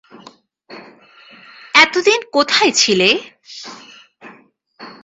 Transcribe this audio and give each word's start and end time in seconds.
এতদিন 1.75 2.19
কোথায় 2.31 2.71
ছিলে? 2.71 3.09